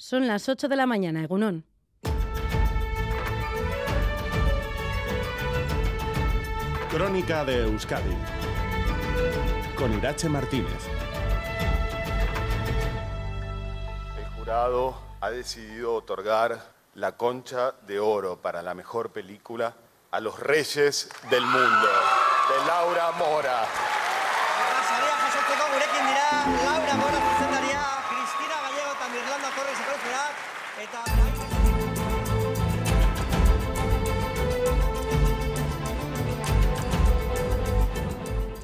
[0.00, 1.64] Son las 8 de la mañana, Egunón.
[6.88, 8.16] Crónica de Euskadi
[9.76, 10.86] con Irache Martínez.
[14.16, 19.74] El jurado ha decidido otorgar la concha de oro para la mejor película
[20.12, 21.88] a los reyes del mundo,
[22.48, 23.64] de Laura Mora.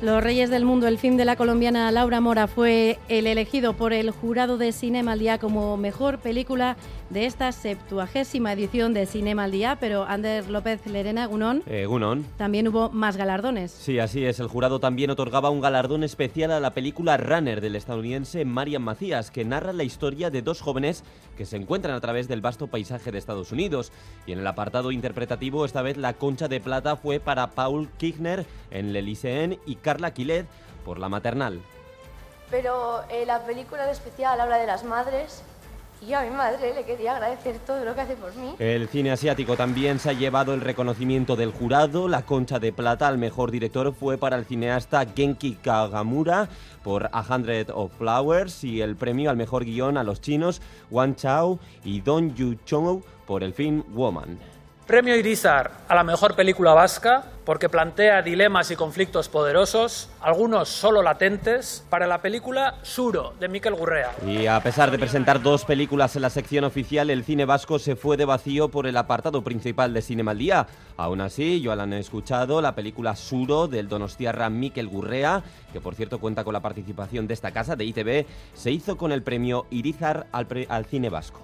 [0.04, 3.94] Los Reyes del Mundo, el film de la colombiana Laura Mora fue el elegido por
[3.94, 6.76] el jurado de Cinema al Día como mejor película
[7.14, 12.26] de esta septuagésima edición de Cinema al Día, pero Ander López Lerena, Gunón, Eh, Gunón.
[12.36, 13.70] también hubo más galardones.
[13.70, 14.40] Sí, así es.
[14.40, 19.30] El jurado también otorgaba un galardón especial a la película Runner del estadounidense Marian Macías,
[19.30, 21.04] que narra la historia de dos jóvenes
[21.36, 23.92] que se encuentran a través del vasto paisaje de Estados Unidos.
[24.26, 28.44] Y en el apartado interpretativo, esta vez la concha de plata fue para Paul Kirchner
[28.72, 30.46] en Le Lycéen y Carla Quilet
[30.84, 31.60] por La Maternal.
[32.50, 35.42] Pero eh, la película en especial habla de las madres
[36.00, 38.54] y yo a mi madre le quería agradecer todo lo que hace por mí.
[38.58, 42.08] El cine asiático también se ha llevado el reconocimiento del jurado.
[42.08, 46.48] La concha de plata al mejor director fue para el cineasta Genki Kagamura
[46.82, 51.16] por A Hundred of Flowers y el premio al mejor guion a los chinos Wang
[51.16, 54.38] Chao y Don Yu Chong por el film Woman.
[54.86, 61.02] Premio Irizar a la mejor película vasca porque plantea dilemas y conflictos poderosos, algunos solo
[61.02, 64.12] latentes, para la película Suro de Miquel Gurrea.
[64.26, 67.96] Y a pesar de presentar dos películas en la sección oficial, el cine vasco se
[67.96, 70.66] fue de vacío por el apartado principal de Cinema al Día.
[70.96, 75.42] Aún así, yo la han escuchado, la película Suro del donostiarra Miquel Gurrea,
[75.72, 79.12] que por cierto cuenta con la participación de esta casa, de ITV, se hizo con
[79.12, 81.43] el premio Irizar al cine vasco.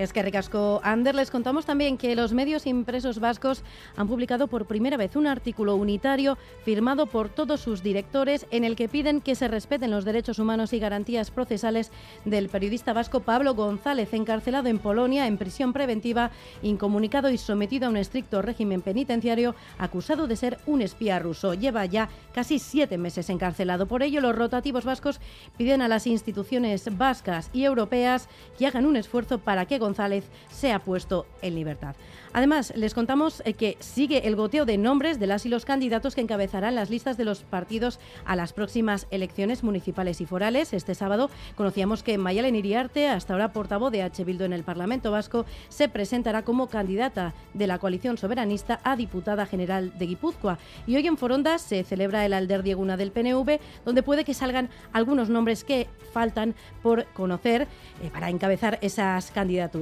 [0.00, 3.62] Es que ricasco Ander, les contamos también que los medios impresos vascos
[3.96, 8.76] han publicado por primera vez un artículo unitario firmado por todos sus directores en el
[8.76, 11.92] que piden que se respeten los derechos humanos y garantías procesales
[12.24, 16.30] del periodista vasco Pablo González, encarcelado en Polonia en prisión preventiva,
[16.62, 21.52] incomunicado y sometido a un estricto régimen penitenciario, acusado de ser un espía ruso.
[21.52, 23.84] Lleva ya casi siete meses encarcelado.
[23.84, 25.20] Por ello, los rotativos vascos
[25.58, 30.78] piden a las instituciones vascas y europeas que hagan un esfuerzo para que González sea
[30.80, 31.94] puesto en libertad.
[32.32, 36.14] Además, les contamos eh, que sigue el goteo de nombres de las y los candidatos
[36.14, 40.72] que encabezarán las listas de los partidos a las próximas elecciones municipales y forales.
[40.72, 44.22] Este sábado conocíamos que Mayalen Iriarte, hasta ahora portavoz de H.
[44.22, 49.44] Bildu en el Parlamento Vasco, se presentará como candidata de la coalición soberanista a diputada
[49.44, 50.58] general de Guipúzcoa.
[50.86, 54.70] Y hoy en Foronda se celebra el Alder Dieguna del PNV, donde puede que salgan
[54.92, 57.66] algunos nombres que faltan por conocer
[58.02, 59.79] eh, para encabezar esas candidaturas.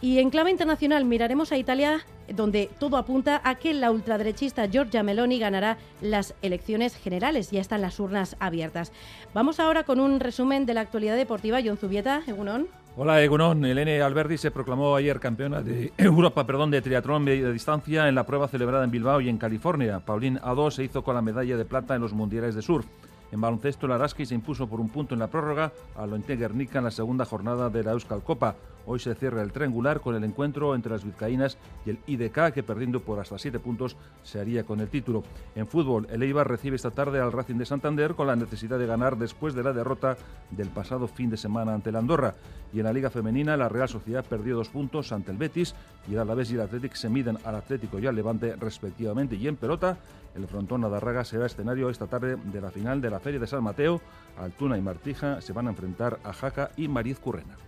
[0.00, 2.00] Y en clave internacional miraremos a Italia,
[2.32, 7.50] donde todo apunta a que la ultraderechista Giorgia Meloni ganará las elecciones generales.
[7.50, 8.92] Ya están las urnas abiertas.
[9.34, 11.58] Vamos ahora con un resumen de la actualidad deportiva.
[11.64, 12.68] John Zubieta, Egunon.
[12.96, 18.08] Hola Egunon, Elene Alberdi se proclamó ayer campeona de Europa perdón, de triatlón media distancia
[18.08, 20.00] en la prueba celebrada en Bilbao y en California.
[20.00, 22.86] Pauline Ado se hizo con la medalla de plata en los mundiales de surf.
[23.30, 26.78] En baloncesto, el Araski se impuso por un punto en la prórroga a Lointe Guernica
[26.78, 28.56] en la segunda jornada de la Euskal Copa.
[28.90, 32.62] Hoy se cierra el triangular con el encuentro entre las vizcaínas y el IDK, que
[32.62, 35.24] perdiendo por hasta siete puntos se haría con el título.
[35.54, 38.86] En fútbol, el Eibar recibe esta tarde al Racing de Santander con la necesidad de
[38.86, 40.16] ganar después de la derrota
[40.50, 42.34] del pasado fin de semana ante la Andorra.
[42.72, 45.74] Y en la Liga Femenina, la Real Sociedad perdió dos puntos ante el Betis
[46.08, 49.36] y el Alavés y el Athletic se miden al Atlético y al Levante respectivamente.
[49.36, 49.98] Y en pelota,
[50.34, 53.62] el frontón Adarraga será escenario esta tarde de la final de la Feria de San
[53.62, 54.00] Mateo.
[54.38, 57.67] Altuna y Martija se van a enfrentar a Jaca y Mariz Currena.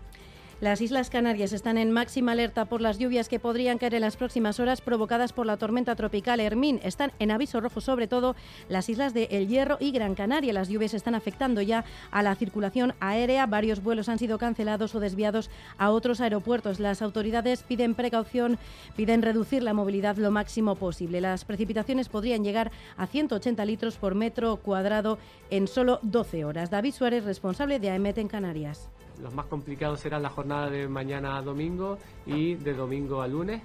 [0.61, 4.19] Las Islas Canarias están en máxima alerta por las lluvias que podrían caer en las
[4.19, 6.81] próximas horas provocadas por la tormenta tropical Hermín.
[6.83, 8.37] Están en aviso rojo sobre todo
[8.69, 10.53] las islas de El Hierro y Gran Canaria.
[10.53, 13.47] Las lluvias están afectando ya a la circulación aérea.
[13.47, 15.49] Varios vuelos han sido cancelados o desviados
[15.79, 16.79] a otros aeropuertos.
[16.79, 18.59] Las autoridades piden precaución,
[18.97, 21.23] piden reducir la movilidad lo máximo posible.
[21.23, 25.19] Las precipitaciones podrían llegar a 180 litros por metro cuadrado
[25.49, 26.69] en solo 12 horas.
[26.69, 28.91] David Suárez, responsable de AEMET en Canarias.
[29.23, 33.63] Los más complicados serán la jornada de mañana a domingo y de domingo a lunes.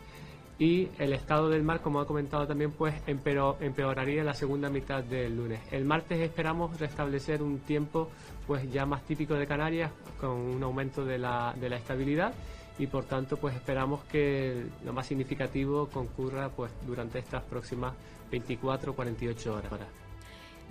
[0.58, 5.04] Y el estado del mar, como ha comentado también, pues empeor- empeoraría la segunda mitad
[5.04, 5.60] del lunes.
[5.72, 8.10] El martes esperamos restablecer un tiempo
[8.48, 12.34] pues ya más típico de Canarias, con un aumento de la, estabilidad
[12.78, 17.94] y por tanto pues esperamos que lo más significativo concurra pues durante estas próximas
[18.32, 20.05] 24-48 horas.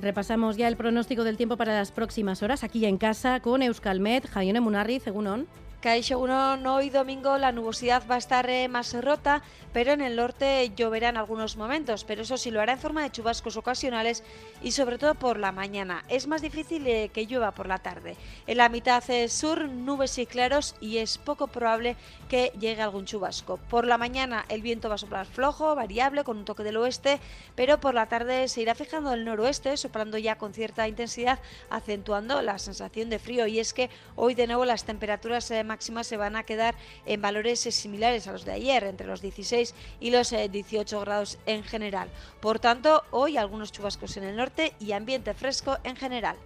[0.00, 4.28] Repasamos ya el pronóstico del tiempo para las próximas horas aquí en casa con Euskalmet,
[4.28, 5.46] Jaione Munarri, Egunon.
[5.84, 9.42] Caixo hoy domingo la nubosidad va a estar eh, más rota,
[9.74, 13.02] pero en el norte lloverá en algunos momentos, pero eso sí lo hará en forma
[13.02, 14.24] de chubascos ocasionales
[14.62, 16.02] y sobre todo por la mañana.
[16.08, 18.16] Es más difícil eh, que llueva por la tarde.
[18.46, 21.96] En la mitad eh, sur, nubes y claros y es poco probable
[22.30, 23.58] que llegue algún chubasco.
[23.58, 27.20] Por la mañana el viento va a soplar flojo, variable, con un toque del oeste,
[27.56, 32.40] pero por la tarde se irá fijando el noroeste, soplando ya con cierta intensidad, acentuando
[32.40, 33.46] la sensación de frío.
[33.46, 36.74] Y es que hoy de nuevo las temperaturas máximas se van a quedar
[37.04, 41.04] en valores eh, similares a los de ayer, entre los 16 y los 18 eh,
[41.04, 42.08] grados en general.
[42.40, 46.36] Por tanto, hoy algunos chubascos en el norte y ambiente fresco en general.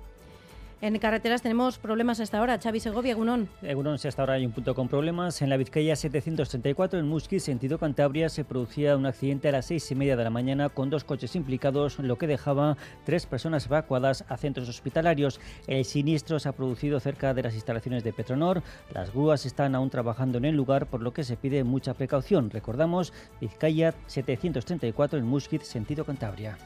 [0.81, 2.57] En carreteras tenemos problemas hasta ahora.
[2.57, 3.11] Xavi Segovia.
[3.11, 5.43] Egunon, si hasta ahora hay un punto con problemas.
[5.43, 9.91] En la Vizcaya 734, en Musquis, sentido Cantabria, se producía un accidente a las seis
[9.91, 14.25] y media de la mañana con dos coches implicados, lo que dejaba tres personas evacuadas
[14.29, 15.41] a centros hospitalarios.
[15.67, 18.63] El siniestro se ha producido cerca de las instalaciones de Petronor.
[18.95, 22.51] Las grúas están aún trabajando en el lugar, por lo que se pide mucha precaución.
[22.51, 26.57] Recordamos, Vizcaya 734, en Musquis, sentido Cantabria.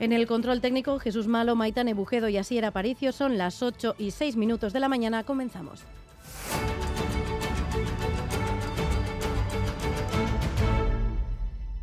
[0.00, 4.12] En el control técnico, Jesús Malo, Maitane Bujedo y Asier Aparicio son las 8 y
[4.12, 5.24] 6 minutos de la mañana.
[5.24, 5.84] Comenzamos.